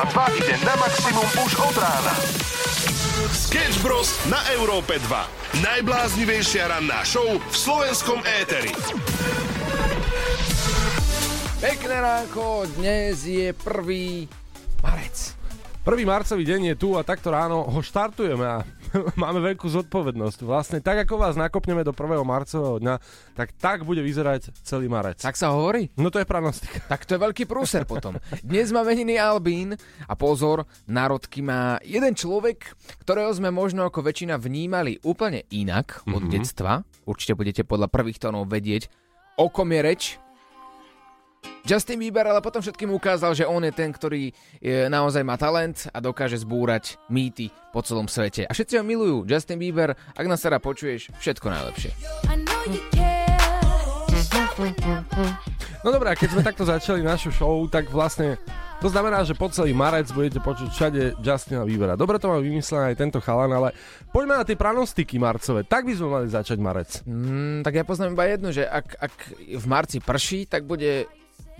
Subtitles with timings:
[0.00, 2.14] Európa 2 ide na maximum už od rána.
[3.36, 4.16] Sketch Bros.
[4.32, 5.60] na Európe 2.
[5.60, 8.72] Najbláznivejšia ranná show v slovenskom éteri.
[11.60, 14.24] Pekné ránko, dnes je prvý
[14.80, 15.36] marec.
[15.84, 18.64] Prvý marcový deň je tu a takto ráno ho štartujeme a
[19.22, 20.38] máme veľkú zodpovednosť.
[20.44, 22.22] Vlastne tak, ako vás nakopneme do 1.
[22.22, 22.94] marcového dňa,
[23.34, 25.20] tak tak bude vyzerať celý marec.
[25.20, 25.90] Tak sa hovorí?
[25.96, 26.82] No to je pranostika.
[26.90, 28.18] Tak to je veľký prúser potom.
[28.42, 29.78] Dnes má meniny Albín
[30.10, 32.74] a pozor, národky má jeden človek,
[33.06, 36.34] ktorého sme možno ako väčšina vnímali úplne inak od mm-hmm.
[36.34, 36.82] detstva.
[37.06, 38.90] Určite budete podľa prvých tónov vedieť,
[39.38, 40.02] o kom je reč.
[41.64, 45.86] Justin Bieber ale potom všetkým ukázal, že on je ten, ktorý je, naozaj má talent
[45.94, 48.42] a dokáže zbúrať mýty po celom svete.
[48.48, 49.28] A všetci ho milujú.
[49.28, 51.90] Justin Bieber, ak nás teda počuješ, všetko najlepšie.
[55.80, 58.36] No dobré, keď sme takto začali našu show, tak vlastne
[58.80, 62.00] to znamená, že po celý marec budete počuť všade Justina Biebera.
[62.00, 63.76] Dobre to má vymyslené aj tento chalan, ale
[64.08, 65.68] poďme na tie pranostiky marcové.
[65.68, 67.04] Tak by sme mali začať marec.
[67.04, 69.12] Mm, tak ja poznám iba jednu, že ak, ak
[69.60, 71.04] v marci prší, tak bude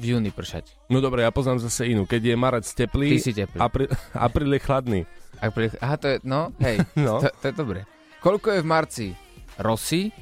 [0.01, 0.73] v júni pršať.
[0.89, 2.09] No dobre, ja poznám zase inú.
[2.09, 3.61] Keď je marec teplý, Ty si teplý.
[3.61, 3.89] Apríl,
[4.27, 5.01] apríl je chladný.
[5.53, 5.69] Pri...
[5.81, 7.21] Aha, to je, no, hej, No.
[7.21, 7.85] To, to je dobre.
[8.25, 9.07] Koľko je v marci
[9.61, 10.13] rosy,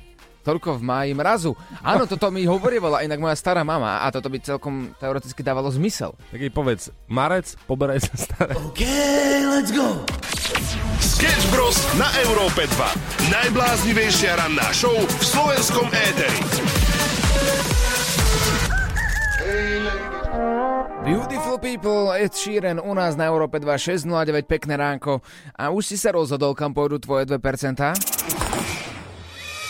[0.42, 1.52] toľko v máji mrazu.
[1.82, 6.14] Áno, toto mi hovorievala inak moja stará mama a toto by celkom teoreticky dávalo zmysel.
[6.30, 8.54] Tak jej povedz, marec, poberaj sa staré.
[10.98, 11.78] Sketch Bros.
[11.98, 13.30] na Európe 2.
[13.34, 16.38] Najbláznivejšia ranná show v slovenskom éteri.
[21.08, 25.24] Beautiful people, Ed Sheeran u nás na Európe 2609, pekné ránko.
[25.56, 27.38] A už si sa rozhodol, kam pôjdu tvoje 2%?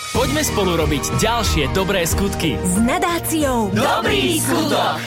[0.08, 2.58] Poďme spolu robiť ďalšie dobré skutky.
[2.58, 4.98] S nadáciou Dobrý skutok!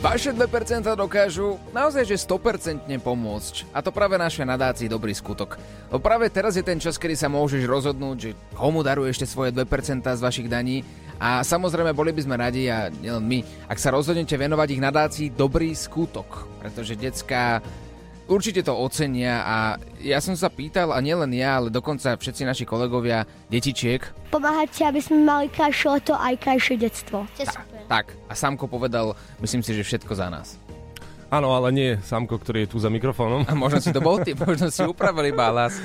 [0.00, 3.68] Vaše 2% dokážu naozaj že 100% pomôcť.
[3.72, 5.60] A to práve našej nadácii Dobrý skutok.
[5.92, 9.52] No práve teraz je ten čas, kedy sa môžeš rozhodnúť, že komu daruješ tie svoje
[9.52, 10.84] 2% z vašich daní.
[11.20, 13.38] A samozrejme boli by sme radi, a nielen my,
[13.68, 16.48] ak sa rozhodnete venovať ich nadácii Dobrý skutok.
[16.64, 17.60] Pretože detská
[18.30, 19.56] určite to ocenia a
[19.98, 24.82] ja som sa pýtal, a nielen ja, ale dokonca všetci naši kolegovia detičiek, pomáhať si,
[24.86, 27.26] aby sme mali krajšie leto aj krajšie detstvo.
[27.34, 27.82] Super.
[27.90, 30.59] tak, a Samko povedal, myslím si, že všetko za nás.
[31.30, 33.46] Áno, ale nie Samko, ktorý je tu za mikrofónom.
[33.46, 35.78] A možno si to bol ty, možno si upravili iba hlas.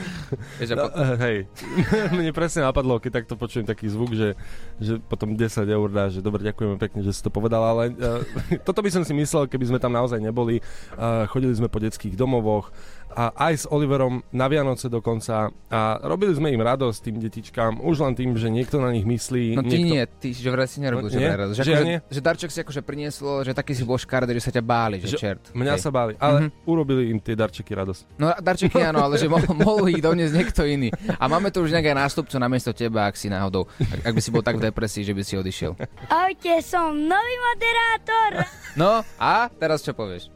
[0.57, 1.38] Vieš, No, po- eh, hej,
[2.17, 4.33] mne presne napadlo, keď takto počujem taký zvuk, že,
[4.75, 8.25] že potom 10 eur dá, že dobre, ďakujeme pekne, že si to povedal, ale uh,
[8.67, 10.66] toto by som si myslel, keby sme tam naozaj neboli.
[10.97, 12.73] Uh, chodili sme po detských domovoch
[13.07, 18.01] a aj s Oliverom na Vianoce dokonca a robili sme im radosť tým detičkám, už
[18.01, 19.56] len tým, že niekto na nich myslí.
[19.56, 19.88] No ty niekto...
[19.88, 21.31] nie, ty že vraj si nerobil, No, že nie?
[21.31, 21.97] Že, Že ja nie?
[22.03, 25.16] že darček si akože prinieslo, že taký si bol škaredý, že sa ťa báli, že,
[25.16, 25.51] Že čert.
[25.51, 25.78] Mňa Hej.
[25.78, 26.50] sa báli, ale Mhm.
[26.63, 28.01] urobili im tie darčeky radosť.
[28.16, 30.90] No darčeky áno, ale že mohol, mohol ich doniesť niekto iný.
[31.13, 34.29] A máme tu už nejaké nástupcu namiesto teba, ak si náhodou, ak, ak by si
[34.29, 35.72] bol tak v depresii, že by si odišiel.
[36.07, 38.29] Ahojte, som nový moderátor.
[38.74, 40.28] No a teraz čo povieš?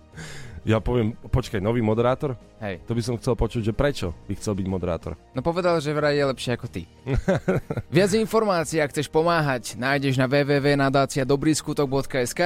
[0.64, 2.36] Ja poviem, počkaj, nový moderátor?
[2.60, 2.84] Hej.
[2.84, 5.16] To by som chcel počuť, že prečo by chcel byť moderátor.
[5.32, 6.84] No povedal, že vraj je lepšie ako ty.
[7.90, 12.40] Viac informácií, ak chceš pomáhať, nájdeš na www.nadácia.dobryskutok.sk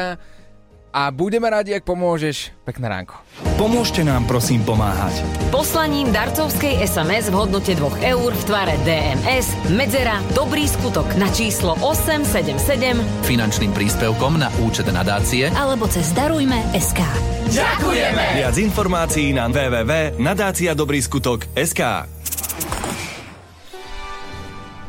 [0.94, 2.54] a budeme radi, ak pomôžeš.
[2.62, 3.18] Pekné ránko.
[3.58, 5.26] Pomôžte nám prosím pomáhať.
[5.50, 11.74] Poslaním darcovskej SMS v hodnote 2 eur v tvare DMS Medzera Dobrý skutok na číslo
[11.82, 17.02] 877 finančným príspevkom na účet nadácie alebo cez Darujme.sk
[18.38, 21.82] Viac informácií na www.nadácia.dobrý-skutok.sk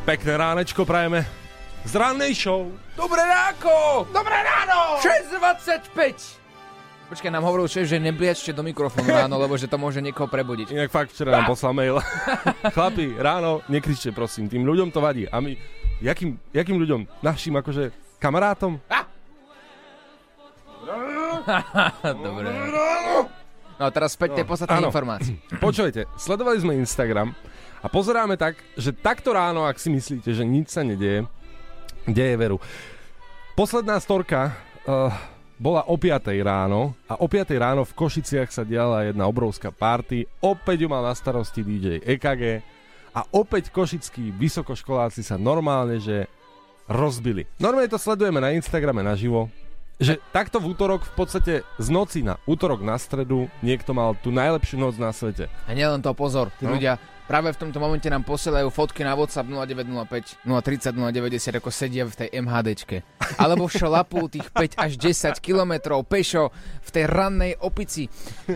[0.05, 1.44] Pekné ránečko prajeme
[1.85, 2.73] z rannej show.
[2.97, 4.05] Dobré ráko!
[4.09, 4.97] Dobré ráno!
[4.99, 6.41] 6.25!
[7.05, 10.73] Počkaj, nám hovoril šéf, že nebliačte do mikrofónu ráno, lebo že to môže niekoho prebudiť.
[10.73, 12.01] Inak fakt včera nám poslal mail.
[12.75, 15.29] Chlapi, ráno, nekričte prosím, tým ľuďom to vadí.
[15.29, 15.53] A my,
[16.01, 17.05] jakým, jakým ľuďom?
[17.21, 18.81] Našim akože kamarátom?
[22.25, 22.49] Dobre.
[23.75, 24.89] No teraz späť tie podstatné Áno.
[24.89, 25.37] informácie.
[25.61, 27.37] Počujete, sledovali sme Instagram
[27.83, 31.29] a pozeráme tak, že takto ráno, ak si myslíte, že nič sa nedieje,
[32.07, 32.57] deje veru.
[33.53, 34.51] Posledná storka
[34.83, 35.09] uh,
[35.55, 40.27] bola o 5 ráno a o 5 ráno v Košiciach sa diala jedna obrovská party.
[40.39, 42.43] Opäť ju mal na starosti DJ EKG
[43.15, 46.27] a opäť košickí vysokoškoláci sa normálne, že
[46.85, 47.47] rozbili.
[47.57, 49.47] Normálne to sledujeme na Instagrame naživo,
[49.95, 54.35] že takto v útorok v podstate z noci na útorok na stredu niekto mal tú
[54.35, 55.47] najlepšiu noc na svete.
[55.63, 56.75] A nielen to, pozor, tí No.
[56.75, 62.05] ľudia Práve v tomto momente nám posielajú fotky na WhatsApp 0905 030 090, ako sedia
[62.05, 63.01] v tej MHDčke.
[63.41, 66.53] Alebo šlapu tých 5 až 10 kilometrov pešo
[66.85, 68.05] v tej rannej opici.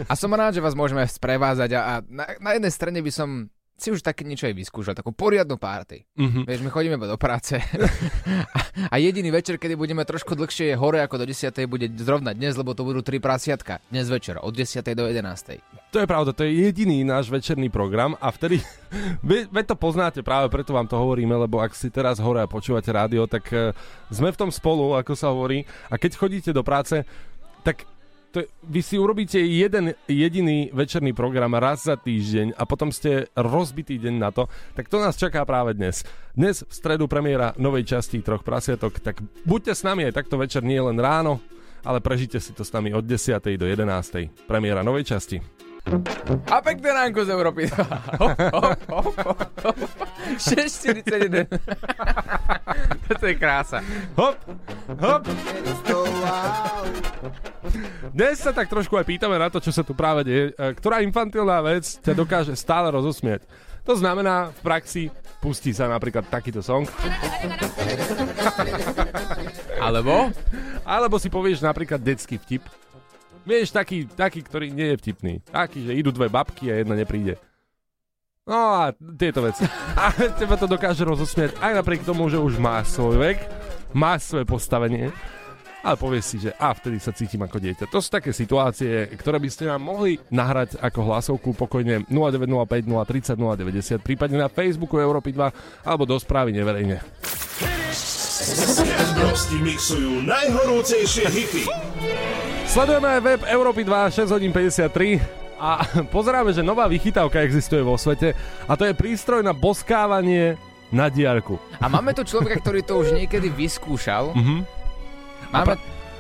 [0.06, 3.50] A som rád, že vás môžeme sprevázať a, a na, na jednej strane by som
[3.80, 6.04] si už také niečo aj vyskúšal, takú poriadnu party.
[6.20, 6.44] Mm-hmm.
[6.46, 7.58] Vieš, my chodíme do práce.
[7.58, 8.60] a,
[8.94, 11.56] a jediný večer, kedy budeme trošku dlhšie je hore ako do 10.
[11.66, 13.80] bude zrovna dnes, lebo to budú tri prasiatka.
[13.88, 14.84] Dnes večer, od 10.
[14.94, 15.64] do 11.
[15.96, 18.62] To je pravda, to je jediný náš večerný program a vtedy,
[19.30, 22.52] vy, vy to poznáte, práve preto vám to hovoríme, lebo ak si teraz hore a
[22.52, 23.72] počúvate rádio, tak uh,
[24.12, 27.02] sme v tom spolu, ako sa hovorí, a keď chodíte do práce,
[27.64, 27.84] tak
[28.31, 33.98] to, vy si urobíte jeden jediný večerný program raz za týždeň a potom ste rozbitý
[33.98, 34.46] deň na to,
[34.78, 36.06] tak to nás čaká práve dnes.
[36.38, 40.62] Dnes v stredu premiéra novej časti Troch prasiatok, tak buďte s nami aj takto večer,
[40.62, 41.42] nie len ráno,
[41.81, 43.42] ale prežite si to s nami od 10.
[43.58, 44.46] do 11.
[44.46, 45.42] Premiéra novej časti.
[46.52, 47.66] A pekné ránko z Európy.
[50.38, 51.50] 6.41.
[53.10, 53.82] Toto je krása.
[54.14, 54.38] Hop,
[55.02, 55.25] hop.
[58.16, 60.44] Dnes sa tak trošku aj pýtame na to, čo sa tu práve deje.
[60.56, 63.44] E, Ktorá infantilná vec ťa dokáže stále rozosmieť?
[63.88, 65.04] To znamená v praxi
[65.42, 66.86] pustí sa napríklad takýto song.
[69.86, 70.30] Alebo?
[70.84, 72.68] Alebo si povieš napríklad detský vtip.
[73.48, 75.34] Vieš, taký, taký, ktorý nie je vtipný.
[75.48, 77.40] Taký, že idú dve babky a jedna nepríde.
[78.46, 79.64] No a tieto veci.
[79.96, 83.40] A teba to dokáže rozosmieť aj napriek tomu, že už má svoj vek,
[83.94, 85.14] má svoje postavenie,
[85.80, 87.88] ale povie si, že a vtedy sa cítim ako dieťa.
[87.88, 93.40] To sú také situácie, ktoré by ste nám mohli nahrať ako hlasovku pokojne 0905 030
[94.00, 97.00] 090, prípadne na Facebooku Európy 2 alebo do správy neverejne.
[99.60, 101.64] Mixujú najhorúcejšie hity.
[102.70, 105.84] Sledujeme aj web Európy 2 6 hodín 53 a
[106.16, 108.36] pozeráme, že nová vychytávka existuje vo svete
[108.68, 110.56] a to je prístroj na boskávanie
[110.90, 111.60] na diaľku.
[111.78, 114.34] A máme tu človeka, ktorý to už niekedy vyskúšal.
[114.34, 114.79] Mhm.
[115.50, 115.75] Máme...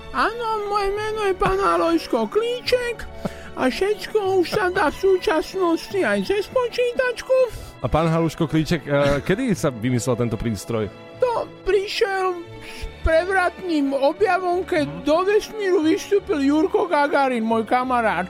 [0.09, 3.05] Áno, moje meno je pán Alojško Klíček
[3.53, 7.37] a všetko už sa dá v súčasnosti aj cez počítačku.
[7.79, 10.89] A pán Haluško Klíček, eh, kedy sa vymyslel tento prístroj?
[11.21, 18.27] To prišiel s prevratným objavom, keď do vesmíru vystúpil Jurko Gagarin, môj kamarát.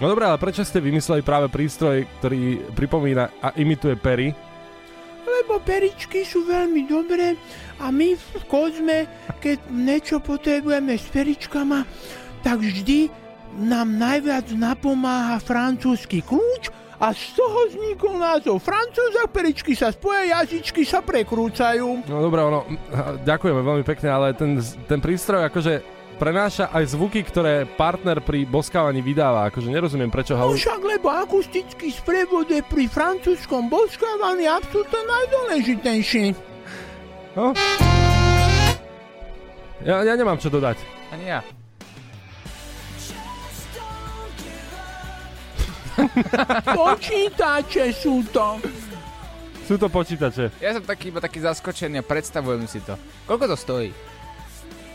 [0.00, 4.32] No dobré, ale prečo ste vymysleli práve prístroj, ktorý pripomína a imituje pery?
[5.28, 7.36] Lebo peričky sú veľmi dobré
[7.80, 9.08] a my v kozme,
[9.40, 11.88] keď niečo potrebujeme s peričkama,
[12.44, 13.08] tak vždy
[13.56, 20.84] nám najviac napomáha francúzsky kľúč a z toho vznikol názov Francúza, peričky sa spoja, jazyčky
[20.84, 22.04] sa prekrúcajú.
[22.04, 22.68] No dobré, ono,
[23.24, 25.80] ďakujeme veľmi pekne, ale ten, ten prístroj akože
[26.20, 29.48] prenáša aj zvuky, ktoré partner pri boskávaní vydáva.
[29.48, 30.60] Akože nerozumiem, prečo No Halu...
[30.60, 36.49] však, lebo akustický sprevod je pri francúzskom boskávaní absolútne najdôležitejší.
[37.38, 37.54] No?
[39.86, 40.82] Ja, ja nemám čo dodať.
[41.14, 41.40] Ani ja.
[46.80, 48.58] Počítače sú to.
[49.70, 50.50] Sú to počítače.
[50.58, 52.98] Ja som taký, iba taký zaskočený a predstavujem si to.
[53.30, 53.94] Koľko to stojí?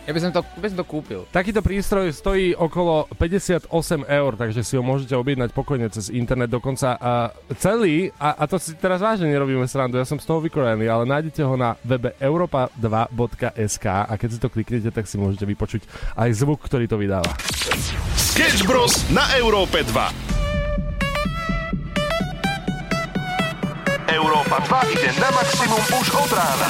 [0.06, 1.25] Ja by som to, by som to kúpil.
[1.34, 3.74] Takýto prístroj stojí okolo 58
[4.06, 8.62] eur, takže si ho môžete objednať pokojne cez internet dokonca a celý, a, a to
[8.62, 12.13] si teraz vážne nerobíme srandu, ja som z toho vykorený, ale nájdete ho na webe
[12.22, 15.81] europa2.sk a keď si to kliknete, tak si môžete vypočuť
[16.13, 17.34] aj zvuk, ktorý to vydáva.
[18.14, 19.09] Sketch Bros.
[19.09, 20.34] na Európe 2.
[24.06, 26.69] Európa 2 ide na maximum už od rána.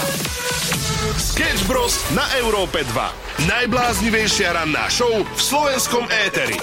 [1.19, 1.99] Sketch Bros.
[2.15, 3.51] na Európe 2.
[3.51, 6.55] Najbláznivejšia ranná show v slovenskom éteri.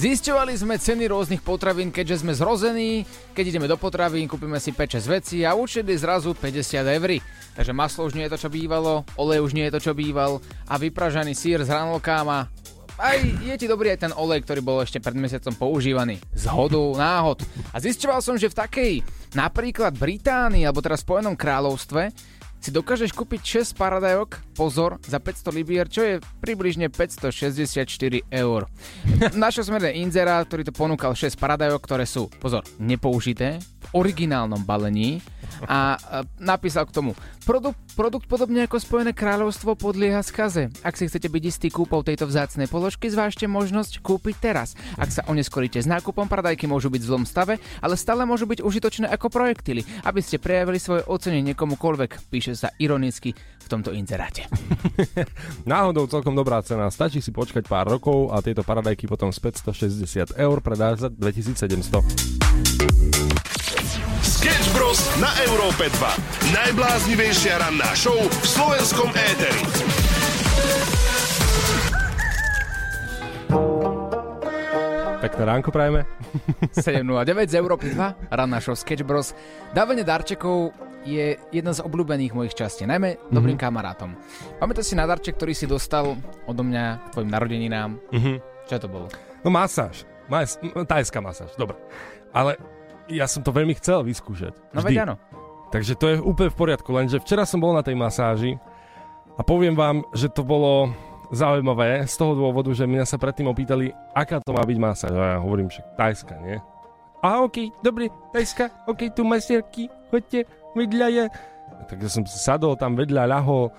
[0.00, 3.04] Zisťovali sme ceny rôznych potravín, keďže sme zrození.
[3.36, 7.20] Keď ideme do potravín, kúpime si 5-6 veci a účet je zrazu 50 eur.
[7.52, 10.40] Takže maslo už nie je to, čo bývalo, olej už nie je to, čo býval
[10.64, 12.48] a vypražaný sír s hranolkám a
[13.00, 16.20] aj je ti dobrý aj ten olej, ktorý bol ešte pred mesiacom používaný.
[16.36, 17.40] Z hodu, náhod.
[17.72, 18.92] A zisťoval som, že v takej
[19.32, 22.12] napríklad Británii alebo teraz Spojenom kráľovstve
[22.60, 27.88] si dokážeš kúpiť 6 paradajok, pozor, za 500 libier, čo je približne 564
[28.28, 28.68] eur.
[29.32, 35.20] Našiel som jeden inzerát, ktorý to ponúkal 6 paradajok, ktoré sú, pozor, nepoužité, originálnom balení
[35.68, 36.00] a
[36.40, 37.12] napísal k tomu.
[37.44, 40.70] Produkt, produkt podobne ako Spojené kráľovstvo podlieha skaze.
[40.86, 44.76] Ak si chcete byť istý kúpou tejto vzácnej položky, zvážte možnosť kúpiť teraz.
[44.96, 48.62] Ak sa oneskoríte s nákupom, paradajky môžu byť v zlom stave, ale stále môžu byť
[48.62, 54.46] užitočné ako projektily, aby ste prejavili svoje ocenenie komukoľvek, píše sa ironicky v tomto inzeráte.
[55.68, 56.90] Náhodou celkom dobrá cena.
[56.92, 63.09] Stačí si počkať pár rokov a tieto paradajky potom z 560 eur predá za 2700.
[64.40, 64.96] Sketch Bros.
[65.20, 66.56] na Európe 2.
[66.56, 69.60] Najbláznivejšia ranná show v slovenskom éteri.
[75.20, 76.08] Pekné ránko prajeme.
[76.72, 79.36] 7.09 z Európy 2, ranná show Sketch Bros.
[79.76, 80.72] Dávanie darčekov
[81.04, 83.36] je jedna z obľúbených mojich častí, najmä mm-hmm.
[83.36, 84.16] dobrým kamarátom.
[84.56, 86.16] Pamätáš si na darček, ktorý si dostal
[86.48, 88.00] odo mňa k tvojim narodeninám?
[88.08, 88.40] Mhm.
[88.64, 89.12] Čo to bolo?
[89.44, 90.08] No masáž.
[90.32, 90.56] Mas,
[90.88, 91.76] tajská masáž, dobre.
[92.32, 92.56] Ale
[93.10, 94.54] ja som to veľmi chcel vyskúšať.
[94.72, 95.14] No veď áno.
[95.70, 98.58] Takže to je úplne v poriadku, lenže včera som bol na tej masáži
[99.38, 100.90] a poviem vám, že to bolo
[101.30, 105.14] zaujímavé z toho dôvodu, že mňa sa predtým opýtali, aká to má byť masáž.
[105.14, 106.58] A ja hovorím, že tajská, nie?
[107.22, 111.24] A ok, dobre, tajská, ok, tu masierky, choďte, vedľa je.
[111.86, 113.70] Takže som si sadol tam vedľa, ľahol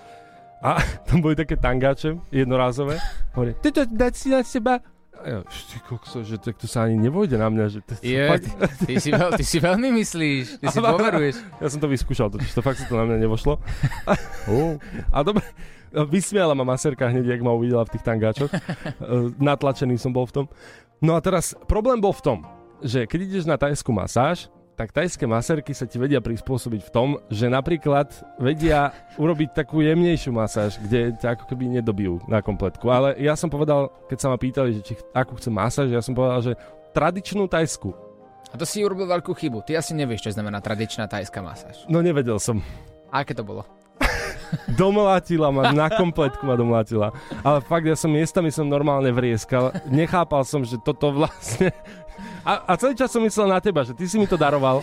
[0.64, 3.02] a tam boli také tangáče jednorázové.
[3.36, 4.80] Hovorí, toto dať si na seba.
[5.12, 7.66] A ja, ty kokso, že tak to sa ani nevojde na mňa.
[7.68, 11.36] Že to, Je, fakt- ty, ty, si veľ, ty si veľmi myslíš, ty si poveruješ.
[11.62, 13.60] Ja som to vyskúšal, totiž to fakt sa to na mňa nevošlo.
[15.12, 15.46] A dobre,
[15.94, 18.52] vysmiala ma maserka hneď, jak ma uvidela v tých tangáčoch.
[18.52, 18.60] E,
[19.38, 20.46] Natlačený som bol v tom.
[21.04, 22.40] No a teraz problém bol v tom,
[22.82, 24.50] že keď ideš na tajskú masáž,
[24.82, 28.10] tak tajské maserky sa ti vedia prispôsobiť v tom, že napríklad
[28.42, 28.90] vedia
[29.22, 32.90] urobiť takú jemnejšiu masáž, kde ťa ako keby nedobijú na kompletku.
[32.90, 36.18] Ale ja som povedal, keď sa ma pýtali, že či akú chcem masáž, ja som
[36.18, 36.54] povedal, že
[36.98, 37.94] tradičnú tajskú.
[38.50, 39.62] A to si urobil veľkú chybu.
[39.70, 41.86] Ty asi nevieš, čo znamená tradičná tajská masáž.
[41.86, 42.58] No nevedel som.
[43.14, 43.62] A aké to bolo?
[44.82, 47.14] Domlátila ma, na kompletku ma domlátila.
[47.46, 49.72] Ale fakt, ja som miestami som normálne vrieskal.
[49.88, 51.70] Nechápal som, že toto vlastne...
[52.42, 54.82] A, a celý čas som myslel na teba, že ty si mi to daroval.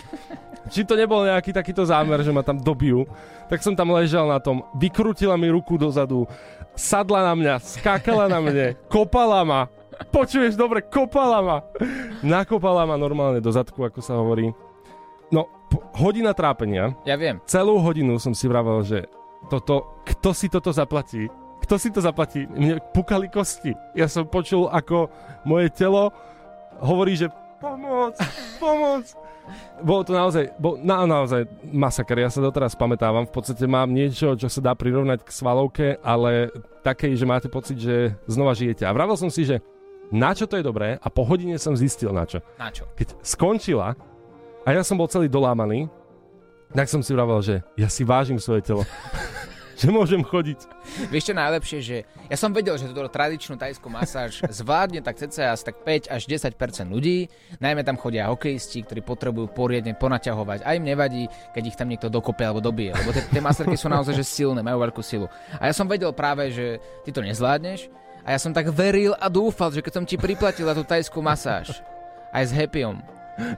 [0.69, 3.09] Či to nebol nejaký takýto zámer, že ma tam dobijú.
[3.49, 6.29] Tak som tam ležal na tom, vykrutila mi ruku dozadu,
[6.77, 9.61] sadla na mňa, skákala na mne, kopala ma.
[10.13, 11.57] Počuješ dobre, kopala ma.
[12.23, 14.53] Nakopala ma normálne do zadku, ako sa hovorí.
[15.33, 16.95] No, po, hodina trápenia.
[17.03, 17.41] Ja viem.
[17.49, 19.09] Celú hodinu som si vravel, že
[19.51, 21.27] toto, kto si toto zaplatí?
[21.65, 22.47] Kto si to zaplatí?
[22.47, 23.75] Mne pukali kosti.
[23.97, 25.11] Ja som počul, ako
[25.43, 26.13] moje telo
[26.79, 27.27] hovorí, že
[27.61, 28.15] pomoc,
[28.57, 29.05] pomoc.
[29.81, 32.21] Bolo to naozaj, bol na, naozaj masaker.
[32.21, 33.25] Ja sa doteraz pamätávam.
[33.25, 36.53] V podstate mám niečo, čo sa dá prirovnať k svalovke, ale
[36.85, 38.85] takej, že máte pocit, že znova žijete.
[38.85, 39.57] A vravel som si, že
[40.13, 42.41] na čo to je dobré a po hodine som zistil na čo.
[42.57, 42.85] Na čo?
[42.97, 43.97] Keď skončila
[44.65, 45.89] a ja som bol celý dolámaný,
[46.69, 48.85] tak som si vravel, že ja si vážim svoje telo.
[49.81, 50.59] že môžem chodiť.
[51.07, 55.55] Vieš čo najlepšie, že ja som vedel, že túto tradičnú tajskú masáž zvládne tak cca
[55.55, 57.31] asi tak 5 až 10% ľudí.
[57.63, 60.67] Najmä tam chodia hokejisti, ktorí potrebujú poriadne ponaťahovať.
[60.67, 62.91] A im nevadí, keď ich tam niekto dokope alebo dobije.
[62.91, 65.31] Lebo tie, masárky sú naozaj že silné, majú veľkú silu.
[65.55, 67.87] A ja som vedel práve, že ty to nezvládneš.
[68.27, 71.79] A ja som tak veril a dúfal, že keď som ti priplatila tú tajskú masáž
[72.35, 72.99] aj s happyom,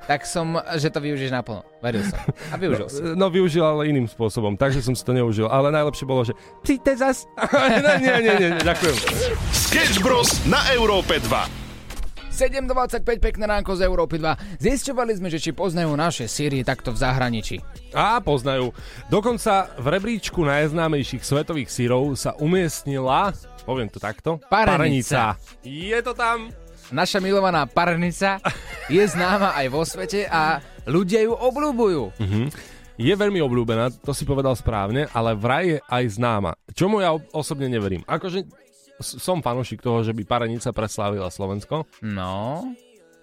[0.05, 1.65] tak som, že to využiješ naplno.
[1.81, 2.19] Veril som.
[2.51, 3.01] A využil si.
[3.17, 5.49] No využil, ale iným spôsobom, takže som si to neužil.
[5.49, 7.25] Ale najlepšie bolo, že ty te zas...
[7.71, 8.95] nie, nie, nie, nie, ďakujem.
[9.51, 10.43] Sketch Bros.
[10.45, 11.61] na Európe 2.
[12.31, 14.57] 7.25 pekné ránko z Európy 2.
[14.63, 17.61] Zisťovali sme, že či poznajú naše síry takto v zahraničí.
[17.93, 18.73] A poznajú.
[19.11, 23.35] Dokonca v rebríčku najznámejších svetových sírov sa umiestnila,
[23.67, 25.37] poviem to takto, Parenica.
[25.61, 26.49] Je to tam.
[26.91, 28.43] Naša milovaná parenica
[28.87, 32.03] je známa aj vo svete a ľudia ju obľúbujú.
[32.19, 32.43] Mhm.
[33.01, 36.53] Je veľmi obľúbená, to si povedal správne, ale vraj je aj známa.
[36.75, 38.05] Čomu ja osobne neverím.
[38.05, 38.45] Akože
[39.01, 42.61] som fanúšik toho, že by Parenica preslávila Slovensko, No,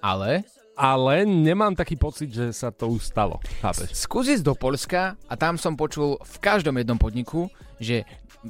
[0.02, 0.42] ale...
[0.74, 3.38] ale nemám taký pocit, že sa to už stalo.
[3.62, 3.94] Chápeš?
[3.94, 7.46] Skús ísť do Polska a tam som počul v každom jednom podniku,
[7.78, 8.02] že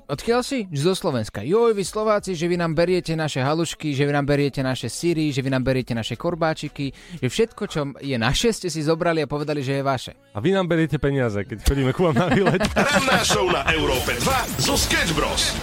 [0.09, 0.69] odkiaľ si?
[0.75, 1.41] Zo Slovenska.
[1.41, 5.33] Joj, vy Slováci, že vy nám beriete naše halušky, že vy nám beriete naše síry,
[5.33, 9.31] že vy nám beriete naše korbáčiky, že všetko, čo je naše, ste si zobrali a
[9.31, 10.13] povedali, že je vaše.
[10.37, 12.61] A vy nám beriete peniaze, keď chodíme ku vám na výlet.
[12.77, 15.57] Ranná show na Európe 2 zo Sketch Bros.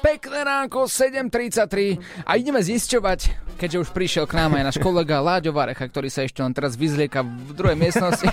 [0.00, 5.52] Pekné ránko, 7.33 a ideme zisťovať, keďže už prišiel k nám aj náš kolega Láďo
[5.52, 8.24] Varecha, ktorý sa ešte len teraz vyzlieka v druhej miestnosti.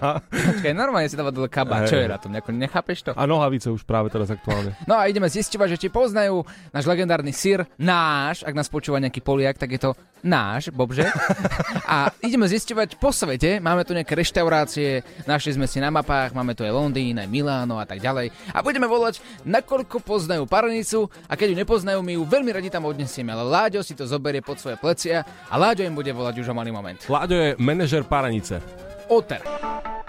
[0.56, 1.84] Počkaj, normálne si dáva dole kabát.
[1.84, 2.32] Čo je na tom?
[2.32, 3.10] Nejako nechápeš to?
[3.12, 4.72] A nohavice už práve teraz aktuálne.
[4.88, 9.20] No a ideme zisťovať, že či poznajú náš legendárny sír, náš, ak nás počúva nejaký
[9.20, 9.90] poliak, tak je to
[10.24, 11.08] náš, Bobže.
[11.90, 16.54] A ideme zisťovať po svete, máme tu nejaké reštaurácie, našli sme si na mapách, máme
[16.54, 18.30] tu aj Londýn, aj Miláno a tak ďalej.
[18.54, 22.86] A budeme volať, nakoľko poznajú parenicu a keď ju nepoznajú, my ju veľmi radi tam
[22.86, 26.50] odnesieme, ale Láďo si to zoberie pod svoje plecia a Láďo im bude volať už
[26.50, 27.00] o malý moment.
[27.08, 28.60] Láďo je manažer Paranice.
[29.10, 29.42] Oter.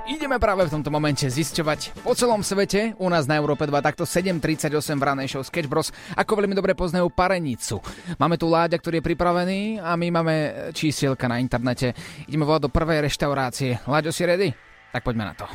[0.09, 4.03] Ideme práve v tomto momente zisťovať po celom svete, u nás na Európe 2, takto
[4.03, 7.77] 7.38 v ranej show Sketch Bros, ako veľmi dobre poznajú parenicu.
[8.17, 10.35] Máme tu Láďa, ktorý je pripravený a my máme
[10.73, 11.93] čísielka na internete.
[12.25, 13.85] Ideme volať do prvej reštaurácie.
[13.85, 14.49] Láďo, si ready?
[14.89, 15.45] Tak poďme na to.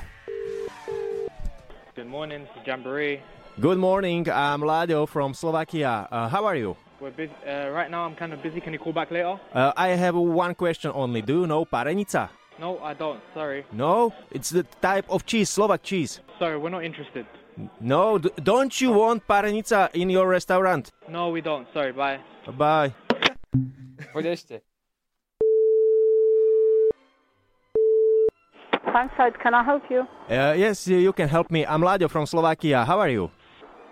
[1.98, 3.20] Good morning, Jamboree.
[3.58, 6.06] Good morning, I'm Ladio from Slovakia.
[6.08, 6.76] Uh, how are you?
[7.00, 8.60] We're busy, uh, right now, I'm kind of busy.
[8.60, 9.38] Can you call back later?
[9.52, 11.20] Uh, I have one question only.
[11.22, 12.30] Do you know parenica?
[12.58, 13.20] No, I don't.
[13.34, 13.66] Sorry.
[13.72, 14.14] No?
[14.30, 16.20] It's the type of cheese, Slovak cheese.
[16.38, 17.26] Sorry, we're not interested.
[17.80, 20.90] No, d- don't you want parenica in your restaurant?
[21.08, 21.66] No, we don't.
[21.74, 22.18] Sorry, bye.
[22.56, 22.94] Bye.
[24.12, 24.60] Poď ešte.
[28.92, 30.06] Fanside, can I help you?
[30.30, 31.66] Uh, yes, you can help me.
[31.66, 32.84] I'm Ladio from Slovakia.
[32.84, 33.30] How are you?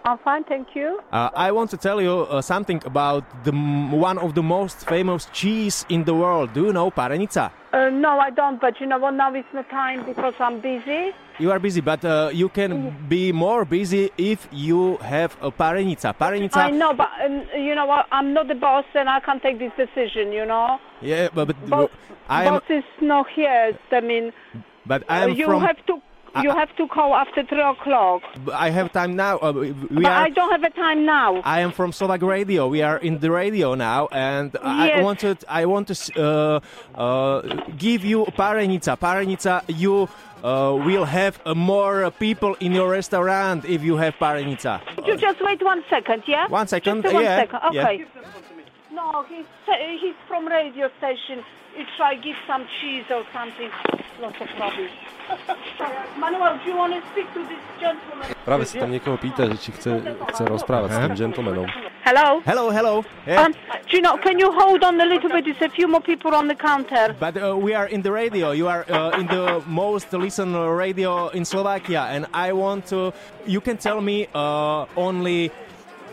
[0.07, 1.01] I'm fine, thank you.
[1.13, 4.87] Uh, I want to tell you uh, something about the m- one of the most
[4.87, 6.53] famous cheese in the world.
[6.53, 7.51] Do you know parenica?
[7.73, 9.13] Uh, no, I don't, but you know what?
[9.15, 11.13] Now it's not time because I'm busy.
[11.39, 16.15] You are busy, but uh, you can be more busy if you have a parenica.
[16.15, 16.57] Parenica.
[16.59, 18.07] I know, but um, you know what?
[18.13, 20.79] I'm not the boss and I can't take this decision, you know?
[21.01, 21.91] Yeah, but, but Boss,
[22.29, 22.53] I am.
[22.53, 23.73] boss is not here.
[23.91, 24.35] I mean,
[24.85, 25.63] But I am you from.
[25.63, 26.03] have to.
[26.43, 28.23] You have to call after three o'clock.
[28.53, 29.39] I have time now.
[29.39, 29.73] Uh, we
[30.03, 30.25] but are.
[30.27, 31.41] I don't have a time now.
[31.45, 32.67] I am from Slovak Radio.
[32.69, 35.05] We are in the radio now, and I Yes.
[35.05, 36.61] wanted I want to uh,
[36.99, 37.41] uh,
[37.79, 38.99] give you parenica.
[38.99, 40.09] Parenica, you
[40.43, 44.81] uh, will have uh, more people in your restaurant if you have parenica.
[45.07, 46.49] You just wait one second, yeah?
[46.49, 47.97] One second, Just one yeah, second, yeah.
[48.99, 49.13] Okay.
[49.13, 49.47] No, he's
[50.01, 51.45] he's from radio station.
[51.77, 53.71] He try give some cheese or something.
[54.21, 54.93] Lots of rubbish.
[56.19, 58.31] Manuel, do you want to speak to this gentleman?
[58.47, 59.91] Práve sa tam niekoho pýta, že či chce,
[60.31, 61.67] chce rozprávať s tým gentlemanom.
[62.07, 62.39] Hello.
[62.47, 62.95] Hello, hello.
[63.27, 63.43] Yeah.
[63.43, 63.51] Um,
[63.91, 64.15] do you know?
[64.21, 65.51] Can you hold on a little bit?
[65.51, 67.17] There's a few more people on the counter.
[67.19, 68.55] But uh, we are in the radio.
[68.55, 73.11] You are uh, in the most listened radio in Slovakia, and I want to.
[73.49, 75.51] You can tell me uh, only.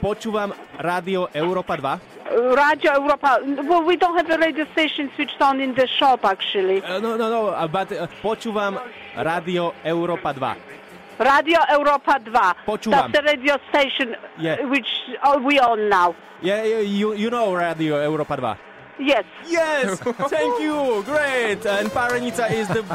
[0.02, 0.50] Počúvam
[0.82, 2.21] rádio Európa 2.
[2.32, 3.40] Radio Europa.
[3.44, 6.82] Well, we don't have a radio station switched on in the shop actually.
[6.84, 8.80] Uh, no, no, no, uh, but uh, počúvam
[9.16, 11.20] rádio Európa 2.
[11.20, 12.66] Radio Europa 2.
[12.66, 13.12] Počúvam.
[13.12, 14.64] That's the radio station Yeah.
[14.66, 14.88] which
[15.22, 16.16] uh, we own now.
[16.42, 18.72] Yeah, you, you know rádio Európa 2.
[19.02, 19.26] Yes.
[19.50, 21.66] Yes, thank you, great.
[21.66, 22.86] And Parenica is the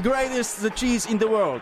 [0.00, 1.60] greatest cheese in the world.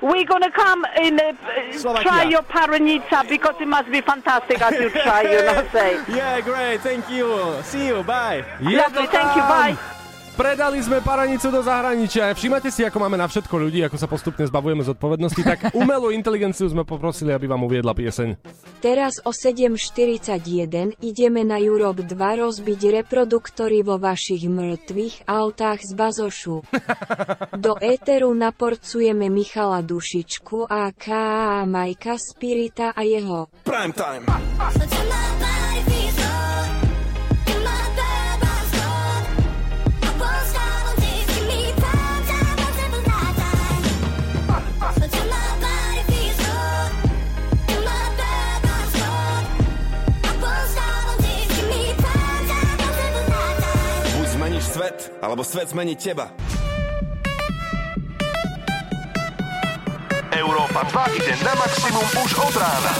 [0.00, 1.32] We're gonna come in uh,
[1.76, 2.02] Slovakia.
[2.02, 6.00] try your paranitsa because it must be fantastic as you try, you know, say.
[6.08, 7.60] Yeah, great, thank you.
[7.64, 8.44] See you, bye.
[8.60, 9.76] Lovely, thank you, bye.
[10.40, 12.32] Predali sme paranicu do zahraničia.
[12.32, 16.64] Všimate si, ako máme na všetko ľudí, ako sa postupne zbavujeme zodpovednosti, tak umelú inteligenciu
[16.64, 18.40] sme poprosili, aby vám uviedla pieseň.
[18.80, 26.64] Teraz o 7.41 ideme na Europe 2 rozbiť reproduktory vo vašich mŕtvych autách z bazošu.
[27.68, 31.68] Do éteru naporcujeme Michala Dušičku a K.A.
[31.68, 33.52] Majka Spirita a jeho.
[33.68, 34.24] Prime time.
[55.30, 56.34] Alebo svet zmení teba.
[60.34, 62.92] Európa 2 ide na maximum už od rána.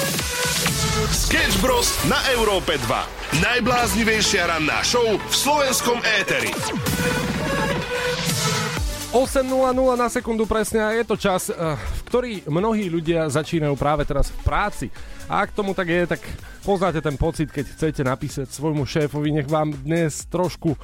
[1.11, 1.91] Sketch Bros.
[2.07, 3.43] na Európe 2.
[3.43, 6.55] Najbláznivejšia ranná show v slovenskom éteri.
[9.11, 14.07] 8.00 na sekundu presne a je to čas, eh, v ktorý mnohí ľudia začínajú práve
[14.07, 14.87] teraz v práci.
[15.27, 16.23] A ak tomu tak je, tak
[16.63, 20.79] poznáte ten pocit, keď chcete napísať svojmu šéfovi, nech vám dnes trošku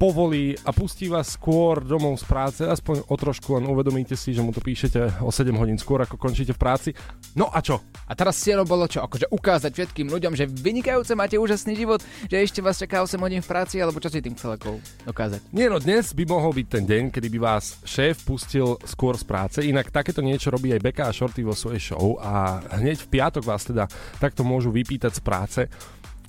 [0.00, 4.40] povolí a pustí vás skôr domov z práce, aspoň o trošku, len uvedomíte si, že
[4.40, 6.90] mu to píšete o 7 hodín skôr, ako končíte v práci.
[7.36, 7.84] No a čo?
[8.08, 9.04] A teraz cieľom bolo čo?
[9.04, 12.00] Akože ukázať všetkým ľuďom, že vynikajúce máte úžasný život,
[12.32, 14.56] že ešte vás čaká 8 hodín v práci, alebo čo si tým chcel
[15.04, 15.52] dokázať?
[15.52, 19.28] Nie no, dnes by mohol byť ten deň, kedy by vás šéf pustil skôr z
[19.28, 23.20] práce, inak takéto niečo robí aj Beka a Shorty vo svojej show a hneď v
[23.20, 23.84] piatok vás teda
[24.16, 25.60] takto môžu vypýtať z práce,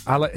[0.04, 0.34] ale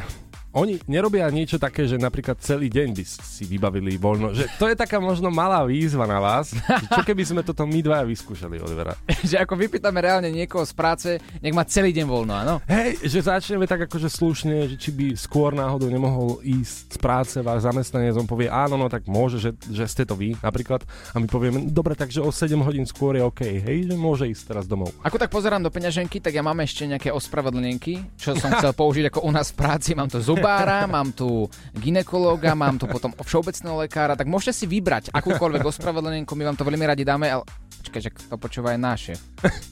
[0.55, 4.31] oni nerobia niečo také, že napríklad celý deň by si vybavili voľno.
[4.31, 6.55] Že to je taká možno malá výzva na vás.
[6.95, 8.95] Čo keby sme toto my dvaja vyskúšali, Olivera?
[9.29, 11.09] že ako vypýtame reálne niekoho z práce,
[11.43, 12.55] nech má celý deň voľno, áno?
[12.71, 17.37] Hej, že začneme tak akože slušne, že či by skôr náhodou nemohol ísť z práce
[17.43, 20.87] váš zamestnanec, on povie áno, no tak môže, že, že ste to vy napríklad.
[21.13, 24.55] A my povieme, dobre, takže o 7 hodín skôr je OK, hej, že môže ísť
[24.55, 24.95] teraz domov.
[25.03, 29.11] Ako tak pozerám do peňaženky, tak ja mám ešte nejaké ospravedlnenky, čo som chcel použiť
[29.11, 29.99] ako u nás v práci.
[29.99, 35.09] Mám tu zubára, mám tu ginekológa, mám tu potom všeobecného lekára, tak môžete si vybrať
[35.09, 37.49] akúkoľvek ospravedlnenku, my vám to veľmi radi dáme, ale
[37.81, 39.21] počkaj, že to počúva aj šéf.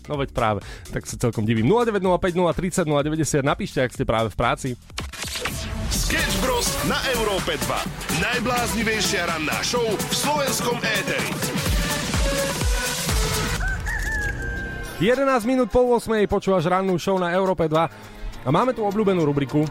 [0.08, 1.68] No veď práve, tak sa celkom divím.
[1.68, 4.68] 0905 030 090, napíšte, ak ste práve v práci.
[5.92, 6.64] Sketch Bros.
[6.88, 8.24] na Európe 2.
[8.24, 11.30] Najbláznivejšia ranná show v slovenskom éteri.
[15.02, 17.76] 11 minút po 8 počúvaš rannú show na Európe 2.
[18.42, 19.66] A máme tu obľúbenú rubriku.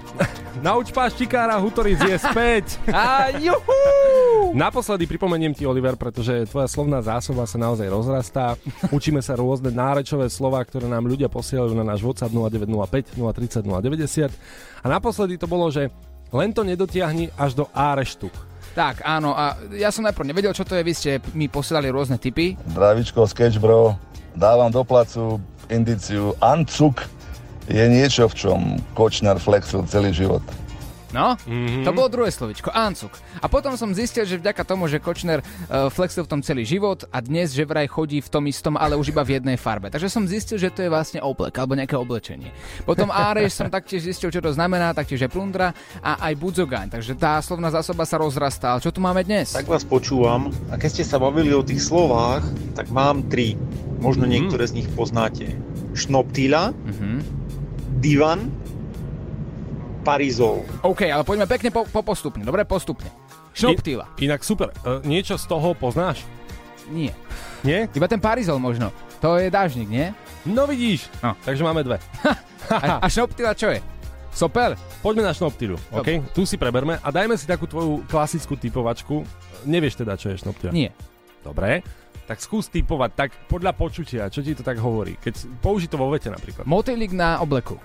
[0.59, 2.75] Nauč páštikára, Hutoric je späť.
[2.91, 4.51] A juhu!
[4.51, 8.59] Naposledy pripomeniem ti, Oliver, pretože tvoja slovná zásoba sa naozaj rozrastá.
[8.91, 14.83] Učíme sa rôzne nárečové slova, ktoré nám ľudia posielajú na náš WhatsApp 0905 030 090.
[14.83, 15.87] A naposledy to bolo, že
[16.35, 18.27] len to nedotiahni až do áreštu.
[18.75, 22.19] Tak, áno, a ja som najprv nevedel, čo to je, vy ste mi posielali rôzne
[22.19, 22.59] typy.
[22.75, 23.95] Zdravičko, sketch bro.
[24.35, 25.39] Dávam do placu
[25.71, 27.03] indiciu Ancuk
[27.71, 28.59] je niečo, v čom
[28.91, 30.43] Kočner flexil celý život.
[31.11, 31.83] No, mm-hmm.
[31.83, 33.11] to bolo druhé slovičko, Ancuk.
[33.43, 37.03] A potom som zistil, že vďaka tomu, že Kočner uh, flexil v tom celý život
[37.11, 39.91] a dnes že vraj chodí v tom istom, ale už iba v jednej farbe.
[39.91, 42.55] Takže som zistil, že to je vlastne oblek alebo nejaké oblečenie.
[42.87, 46.87] Potom Áreš som taktiež zistil, čo to znamená, taktiež je plundra a aj budzogaň.
[46.95, 48.79] Takže tá slovná zásoba sa rozrastá.
[48.79, 49.51] Ale čo tu máme dnes?
[49.51, 53.59] Tak vás počúvam a keď ste sa bavili o tých slovách, tak mám tri.
[53.99, 54.31] Možno mm-hmm.
[54.31, 55.59] niektoré z nich poznáte.
[55.91, 57.15] Šnoptýla, mm-hmm.
[58.01, 58.49] Divan
[60.01, 60.65] Parizol.
[60.81, 62.41] OK, ale poďme pekne po, po postupne.
[62.41, 63.13] Dobre, postupne.
[63.53, 64.17] Šnoptýla.
[64.17, 64.73] I, inak super.
[64.81, 66.25] E, niečo z toho poznáš?
[66.89, 67.13] Nie.
[67.61, 67.85] Nie?
[67.93, 68.89] Iba ten Parizol možno.
[69.21, 70.09] To je dážnik, nie?
[70.49, 71.05] No vidíš.
[71.21, 71.37] No.
[71.45, 72.01] Takže máme dve.
[72.73, 73.77] a, a šnoptýla čo je?
[74.33, 74.73] Sopel?
[75.05, 76.33] Poďme na šnoptylu, OK?
[76.33, 79.21] Tu si preberme a dajme si takú tvoju klasickú typovačku.
[79.69, 80.73] Nevieš teda, čo je šnoptyla?
[80.73, 80.95] Nie.
[81.45, 81.85] Dobre.
[82.29, 85.17] Tak skús typovať tak podľa počutia, čo ti to tak hovorí.
[85.19, 86.63] Keď použi to vo vete napríklad.
[86.69, 87.77] Motýlik na obleku.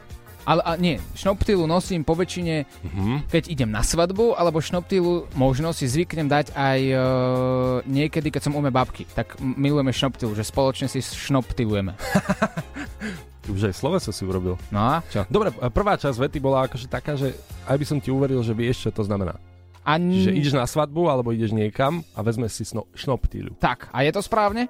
[0.47, 3.19] Ale a nie, šnoptylu nosím po väčšine, uh-huh.
[3.27, 7.01] keď idem na svadbu, alebo šnoptylu možno si zvyknem dať aj uh,
[7.83, 9.11] niekedy, keď som ume babky.
[9.11, 11.99] Tak milujeme šnoptylu, že spoločne si šnoptylujeme.
[13.51, 14.55] Už aj sloveso si urobil.
[14.71, 15.27] No a čo?
[15.27, 17.35] Dobre, prvá časť vety bola akože taká, že
[17.67, 19.39] aj by som ti uveril, že vieš, čo to znamená.
[19.87, 20.11] A n...
[20.11, 23.55] Že ideš na svadbu, alebo ideš niekam a vezme si sno- šnoptylu.
[23.63, 24.67] Tak, a je to správne?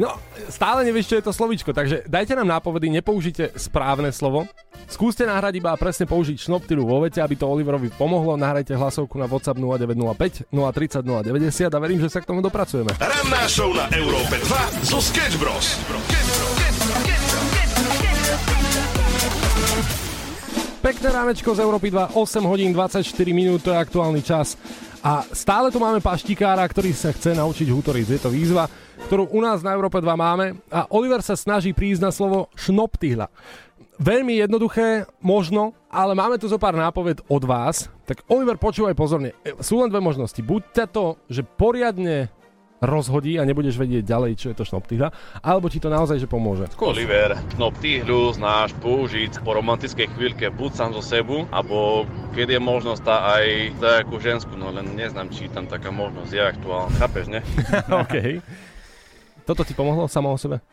[0.00, 0.16] No,
[0.48, 4.48] stále nevieš, čo je to slovíčko, takže dajte nám nápovedy, nepoužite správne slovo.
[4.88, 8.34] Skúste nahrať iba a presne použiť šnoptylu vo vete, aby to Oliverovi pomohlo.
[8.40, 12.96] Nahrajte hlasovku na WhatsApp 0905 030 090 a verím, že sa k tomu dopracujeme.
[12.96, 15.76] Ranná show na Európe 2 zo Sketch Bros.
[20.80, 23.04] Pekné ránečko z Európy 2, 8 hodín 24
[23.36, 24.56] minút, to je aktuálny čas.
[25.04, 28.16] A stále tu máme paštikára, ktorý sa chce naučiť hútoriť.
[28.16, 28.64] Je to výzva,
[29.04, 33.28] ktorú u nás na Európe 2 máme a Oliver sa snaží prísť na slovo šnoptyhla.
[34.00, 37.92] Veľmi jednoduché, možno, ale máme tu zo pár nápoved od vás.
[38.08, 39.36] Tak Oliver, počúvaj pozorne.
[39.60, 40.40] Sú len dve možnosti.
[40.40, 42.32] Buď to, že poriadne
[42.80, 45.12] rozhodí a nebudeš vedieť ďalej, čo je to šnoptyhľa,
[45.44, 46.66] alebo ti to naozaj že pomôže.
[46.80, 53.02] Oliver, šnoptyhľu znáš použiť po romantickej chvíľke buď sám zo sebu, alebo keď je možnosť
[53.04, 53.46] tá aj
[53.78, 56.96] za akú žensku, no len neznám, či tam taká možnosť je aktuálna.
[56.96, 57.40] Chápeš, ne?
[58.02, 58.40] OK.
[59.44, 60.64] Toto ti pomohlo samo o sebe?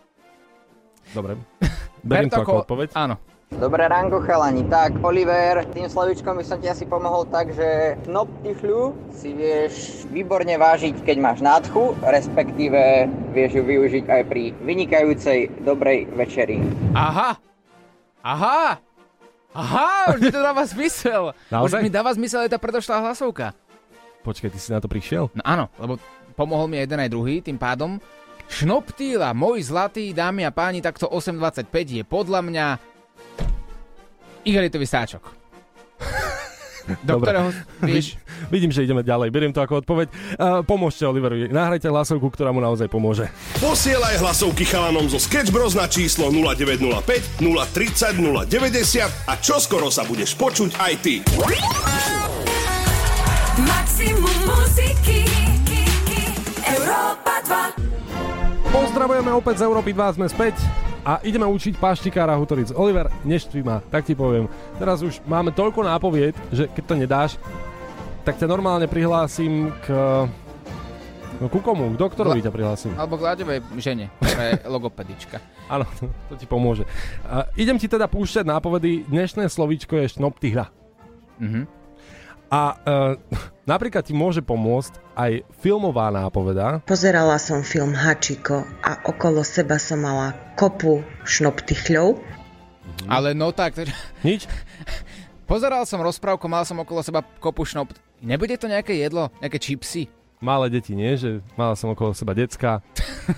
[1.12, 1.40] Dobre.
[2.08, 2.96] Beriem to ako odpoveď.
[2.96, 3.20] Áno.
[3.48, 4.68] Dobré ránko chalani.
[4.68, 10.52] Tak, Oliver, tým slovičkom by som ti asi pomohol tak, že knoptifľu si vieš výborne
[10.60, 16.60] vážiť, keď máš nádchu, respektíve vieš ju využiť aj pri vynikajúcej dobrej večeri.
[16.92, 17.40] Aha!
[18.22, 18.84] Aha!
[19.58, 21.34] Aha, už mi to dáva zmysel.
[21.66, 23.58] Už mi dáva zmysel aj tá predošlá hlasovka.
[24.22, 25.34] Počkaj, ty si na to prišiel?
[25.34, 25.98] No áno, lebo
[26.38, 27.98] pomohol mi jeden aj druhý, tým pádom
[28.48, 32.66] Šnoptýla, môj zlatý, dámy a páni, takto 8.25 je podľa mňa
[34.48, 35.24] igelitový sáčok.
[36.88, 37.36] Do Dobre.
[37.36, 37.50] ktorého,
[37.84, 38.16] vieš...
[38.48, 39.28] Vidím, že ideme ďalej.
[39.28, 40.08] Beriem to ako odpoveď.
[40.40, 41.52] Uh, pomôžte Oliverovi.
[41.52, 43.28] Nahrajte hlasovku, ktorá mu naozaj pomôže.
[43.60, 50.40] Posielaj hlasovky chalanom zo Sketch Bros na číslo 0905 030 090 a čoskoro sa budeš
[50.40, 51.20] počuť aj ty.
[53.68, 55.28] Maximum muziky
[56.64, 57.44] Európa
[57.84, 60.87] 2 Pozdravujeme opäť z Európy 2, sme späť.
[61.08, 62.76] A ideme učiť paštikára Hutoric.
[62.76, 64.52] Oliver, neštví ma, tak ti poviem.
[64.76, 67.32] Teraz už máme toľko nápovied, že keď to nedáš,
[68.28, 69.96] tak ťa normálne prihlásim k...
[71.40, 71.96] No ku komu?
[71.96, 72.92] K doktorovi ťa prihlásim.
[73.00, 75.40] Alebo k Láďovej žene, ktorá je logopedička.
[75.72, 75.88] Áno,
[76.28, 76.84] to, ti pomôže.
[77.24, 79.08] A idem ti teda púšťať nápovedy.
[79.08, 80.68] Dnešné slovíčko je šnoptyhra.
[81.40, 81.77] Mhm.
[82.48, 83.14] A uh,
[83.72, 86.80] napríklad ti môže pomôcť aj filmová nápoveda.
[86.88, 92.18] Pozerala som film Hačiko a okolo seba som mala kopu šnoptychľov.
[93.12, 93.76] Ale no tak...
[93.76, 93.88] to-
[94.24, 94.48] Nič?
[95.52, 97.96] Pozeral som rozprávku, mal som okolo seba kopu šnop.
[98.20, 99.32] Nebude to nejaké jedlo?
[99.40, 100.12] Nejaké čipsy?
[100.38, 102.84] Malé deti nie, že mala som okolo seba decka.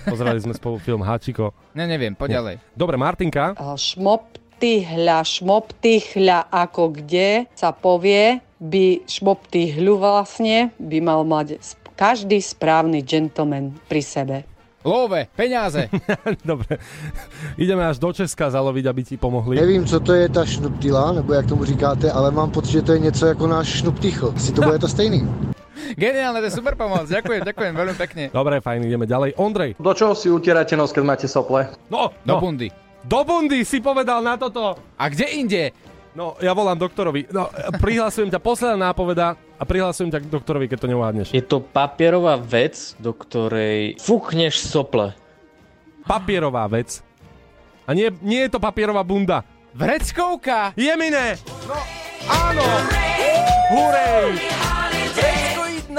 [0.04, 1.56] Pozerali sme spolu film Hačiko.
[1.72, 2.54] Ne, neviem, poď ďalej.
[2.76, 3.56] Dobre, Martinka.
[3.56, 11.56] Šmoptyhľa, šmoptyhľa ako kde sa povie, by šmoptyhľu vlastne by mal mať
[11.96, 14.36] každý správny gentleman pri sebe.
[14.80, 15.92] Love, peniaze.
[16.44, 16.80] Dobre.
[17.60, 19.60] Ideme až do Česka zaloviť, aby ti pomohli.
[19.60, 22.92] Nevím, co to je ta šnuptila, nebo jak tomu říkáte, ale mám pocit, že to
[22.92, 24.32] je něco jako náš šnuptychl.
[24.36, 25.20] Asi to bude to stejný.
[26.00, 27.04] Geniálne, to je super pomoc.
[27.12, 28.24] Ďakujem, ďakujem veľmi pekne.
[28.32, 29.36] Dobre, fajn, ideme ďalej.
[29.36, 29.74] Ondrej.
[29.76, 31.66] Do čoho si utierate nos, keď máte sople?
[31.92, 32.40] No, Do no.
[32.40, 32.68] bundy.
[33.04, 34.80] Do bundy si povedal na toto.
[34.96, 35.62] A kde inde?
[36.10, 37.30] No, ja volám doktorovi.
[37.30, 37.46] No,
[37.78, 41.28] prihlasujem ťa, posledná nápoveda a prihlasujem ťa k doktorovi, keď to neuhádneš.
[41.30, 45.14] Je to papierová vec, do ktorej fúkneš sople.
[46.02, 46.98] Papierová vec.
[47.86, 49.46] A nie, nie je to papierová bunda.
[49.70, 50.74] Vreckovka.
[50.74, 51.38] Jemine.
[51.70, 51.78] No,
[52.26, 52.66] áno.
[53.70, 54.34] Hurej.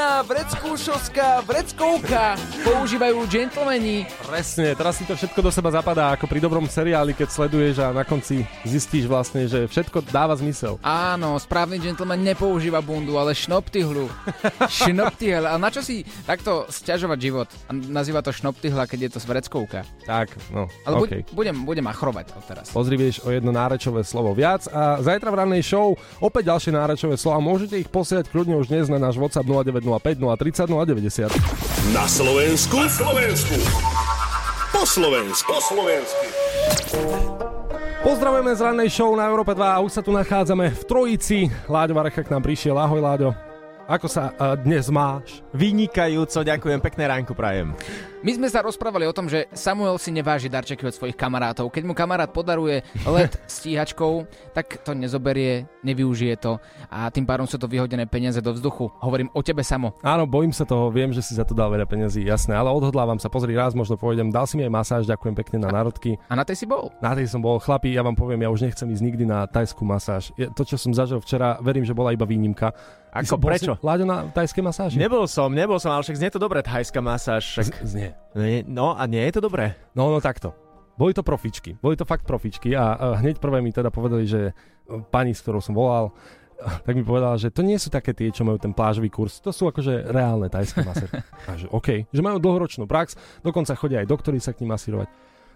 [0.01, 2.33] Vreckoidná, vreckúšovská, vreckovka.
[2.65, 4.09] Používajú džentlmeni.
[4.25, 7.93] Presne, teraz si to všetko do seba zapadá, ako pri dobrom seriáli, keď sleduješ a
[7.93, 10.81] na konci zistíš vlastne, že všetko dáva zmysel.
[10.81, 14.09] Áno, správny gentleman nepoužíva bundu, ale šnoptyhlu.
[14.73, 15.45] Šnoptyhl.
[15.45, 17.49] A na čo si takto sťažovať život?
[17.69, 19.85] A nazýva to šnoptyhla, keď je to vreckovka.
[20.09, 21.01] Tak, no, Ale OK.
[21.05, 22.73] buď, budem, budem achrovať od teraz.
[22.73, 27.21] Pozri, vieš o jedno nárečové slovo viac a zajtra v rannej show opäť ďalšie nárečové
[27.21, 27.37] slova.
[27.37, 31.27] Môžete ich posielať kľudne už dnes na náš WhatsApp 0905 030 090.
[31.91, 32.77] Na Slovensku.
[32.77, 33.55] Na Slovensku.
[34.71, 35.49] Po Slovensku.
[35.51, 36.25] Po Slovensku.
[38.01, 41.39] Pozdravujeme z rannej show na Európe 2 a už sa tu nachádzame v Trojici.
[41.69, 42.73] Láďo Varecha k nám prišiel.
[42.73, 43.29] Ahoj Láďo.
[43.85, 45.45] Ako sa uh, dnes máš?
[45.53, 47.75] Vynikajúco, ďakujem, pekné ránko prajem.
[48.21, 51.73] My sme sa rozprávali o tom, že Samuel si neváži darčeky od svojich kamarátov.
[51.73, 56.61] Keď mu kamarát podaruje let stíhačkou, tak to nezoberie, nevyužije to
[56.93, 58.93] a tým pádom sú to vyhodené peniaze do vzduchu.
[59.01, 59.97] Hovorím o tebe samo.
[60.05, 63.17] Áno, bojím sa toho, viem, že si za to dal veľa peniazí, jasné, ale odhodlávam
[63.17, 66.21] sa, pozri, raz možno pôjdem, dal si mi aj masáž, ďakujem pekne na národky.
[66.29, 66.93] A na tej si bol?
[67.01, 69.81] Na tej som bol, chlapi, ja vám poviem, ja už nechcem ísť nikdy na tajskú
[69.81, 70.29] masáž.
[70.37, 72.69] To, čo som zažil včera, verím, že bola iba výnimka.
[73.11, 73.75] Ako, prečo?
[73.83, 74.95] Láďo, na tajskej masáži?
[74.95, 77.43] Nebol som, nebol som, ale však znie to dobre, thajská masáž.
[77.59, 77.83] Však...
[77.83, 78.10] Znie.
[78.35, 79.75] Nie, No a nie je to dobré.
[79.95, 80.55] No, no takto.
[80.95, 81.75] Boli to profičky.
[81.79, 84.53] Boli to fakt profičky a, a hneď prvé mi teda povedali, že e,
[85.09, 86.13] pani, s ktorou som volal,
[86.85, 89.49] tak mi povedala, že to nie sú také tie, čo majú ten plážový kurz, to
[89.49, 91.23] sú akože reálne tajské masérky.
[91.49, 95.09] A že OK, že majú dlhoročnú prax, dokonca chodia aj doktori sa k ním masírovať.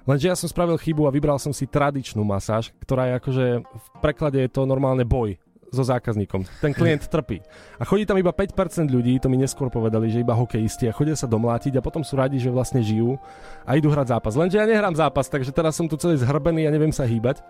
[0.05, 3.87] Lenže ja som spravil chybu a vybral som si tradičnú masáž, ktorá je akože v
[4.05, 5.41] preklade je to normálne boj
[5.75, 6.47] so zákazníkom.
[6.63, 7.43] Ten klient trpí.
[7.75, 11.19] A chodí tam iba 5% ľudí, to mi neskôr povedali, že iba hokejisti a chodia
[11.19, 13.19] sa domlátiť a potom sú radi, že vlastne žijú
[13.67, 14.33] a idú hrať zápas.
[14.39, 17.43] Lenže ja nehrám zápas, takže teraz som tu celý zhrbený a neviem sa hýbať.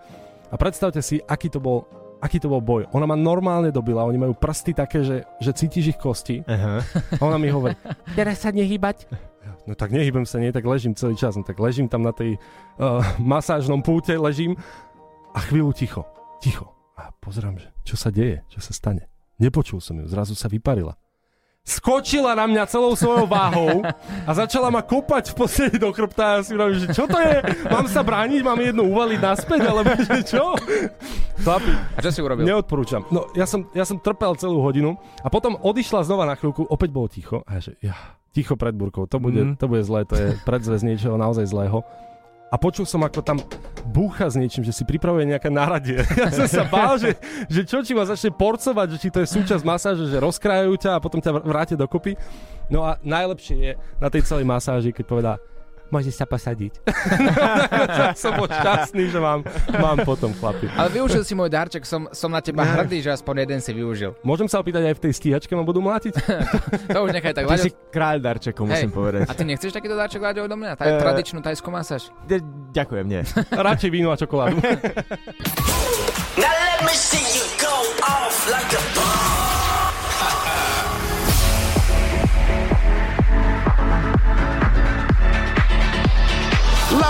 [0.50, 1.86] A predstavte si, aký to bol
[2.16, 2.88] aký to bol boj.
[2.96, 6.40] Ona ma normálne dobila, oni majú prsty také, že, že cítiš ich kosti.
[6.48, 6.80] Aha.
[7.20, 7.76] A ona mi hovorí,
[8.16, 9.04] teraz sa nehýbať.
[9.66, 11.34] No tak nehýbem sa, nie, tak ležím celý čas.
[11.34, 12.38] No tak ležím tam na tej
[12.78, 14.54] uh, masážnom púte, ležím
[15.34, 16.02] a chvíľu ticho.
[16.38, 16.75] Ticho.
[17.06, 19.06] A pozerám, že čo sa deje, čo sa stane.
[19.38, 20.98] Nepočul som ju, zrazu sa vyparila.
[21.62, 23.82] Skočila na mňa celou svojou váhou
[24.22, 27.18] a začala ma kopať v podstate do chrbta a ja si vravím, že čo to
[27.18, 27.42] je?
[27.66, 30.54] Mám sa brániť, mám jednu uvaliť naspäť, alebo že čo?
[31.36, 32.46] Chlapi, A čo si urobil?
[32.46, 33.02] Neodporúčam.
[33.10, 36.90] No, ja som, ja som trpel celú hodinu a potom odišla znova na chvíľku, opäť
[36.90, 37.98] bolo ticho a ja, že ja,
[38.30, 39.58] ticho pred burkou, to bude, Mhm.
[39.58, 41.82] to bude zlé, to je predzvez niečoho naozaj zlého.
[42.46, 43.42] A počul som, ako tam
[43.90, 45.98] búcha s niečím, že si pripravuje nejaké náradie.
[46.16, 47.18] Ja som sa bál, že,
[47.50, 50.90] že čo, či ma začne porcovať, že či to je súčasť masáže, že rozkrajajú ťa
[50.94, 52.14] a potom ťa vr- vrátia dokopy.
[52.70, 55.32] No a najlepšie je na tej celej masáži, keď povedá,
[55.88, 56.82] môžeš sa posadiť.
[58.18, 60.66] som bol šťastný, že mám, mám potom chlapi.
[60.70, 64.14] Ale využil si môj darček, som, som na teba hrdý, že aspoň jeden si využil.
[64.20, 66.14] Môžem sa opýtať aj v tej stíhačke ma budú mlátiť?
[66.88, 67.44] To už nechaj tak.
[67.44, 69.24] Ty Láďo- si kráľ darčekov, musím povedať.
[69.24, 70.72] A ty nechceš takýto darček Láďo odo mňa?
[70.74, 72.08] Tá, Eh, tradičnú tajskú masáž?
[72.24, 73.22] D- ďakujem, nie.
[73.50, 74.56] Radšej víno a čokoládu.
[76.36, 77.72] Now let me see you go
[78.02, 79.45] off like a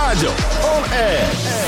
[0.07, 0.31] Láďo,
[0.63, 1.66] on air.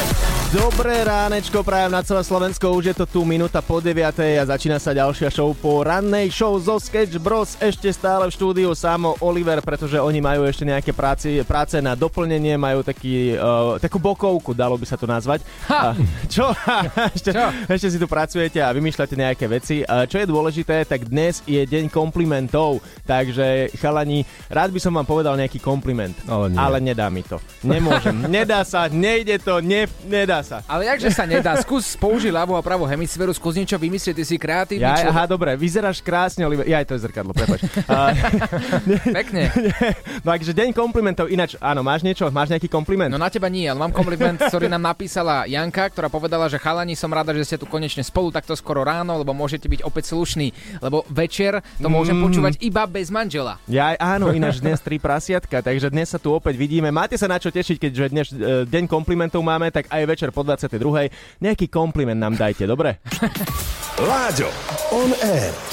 [0.49, 4.01] Dobré ránečko, prajem na celé Slovensko, už je to tu minúta po 9
[4.41, 7.53] a začína sa ďalšia show po rannej show zo Sketch Bros.
[7.61, 12.57] Ešte stále v štúdiu samo Oliver, pretože oni majú ešte nejaké práci, práce na doplnenie,
[12.57, 15.45] majú taký, uh, takú bokovku, dalo by sa to nazvať.
[15.69, 15.93] Ha!
[15.93, 16.49] A, čo?
[17.21, 17.29] ešte,
[17.69, 19.85] ešte si tu pracujete a vymýšľate nejaké veci.
[19.85, 25.05] A čo je dôležité, tak dnes je deň komplimentov, takže chalani, rád by som vám
[25.05, 26.57] povedal nejaký kompliment, ale, nie.
[26.57, 27.37] ale nedá mi to.
[27.61, 30.61] Nemôžem, nedá sa, nejde to, ne, nedá sa.
[30.65, 34.35] Ale jakže sa nedá, skús použiť ľavú a pravú hemisféru, skús niečo vymyslieť, ty si
[34.35, 35.11] kreatívny Ja, človek.
[35.11, 36.63] aha, dobre, vyzeráš krásne, Oliver.
[36.63, 37.63] Ja, to je zrkadlo, prepač.
[39.11, 39.49] Pekne.
[40.27, 42.27] Takže deň komplimentov, ináč, áno, máš niečo?
[42.29, 43.09] Máš nejaký kompliment?
[43.09, 46.93] No na teba nie, ale mám kompliment, ktorý nám napísala Janka, ktorá povedala, že chalani,
[46.93, 50.47] som rada, že ste tu konečne spolu takto skoro ráno, lebo môžete byť opäť slušní,
[50.79, 52.25] lebo večer to môžem Mm.
[52.25, 53.61] počúvať iba bez manžela.
[53.63, 56.89] Ja áno, ináč dnes tri prasiatka, takže dnes sa tu opäť vidíme.
[56.89, 60.45] Máte sa na čo tešiť, keďže dnes e, deň komplimentov máme, tak aj večer po
[60.45, 61.09] 22.
[61.41, 63.01] Nejaký kompliment nám dajte, dobre?
[63.99, 64.47] Láďo,
[64.93, 65.69] on air.